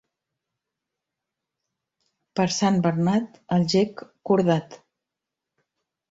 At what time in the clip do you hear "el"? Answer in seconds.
3.57-3.65